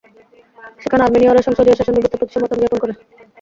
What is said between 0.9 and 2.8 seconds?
আর্মেনীয়রা সংসদীয় শাসনব্যবস্থার প্রতি সমর্থন জ্ঞাপন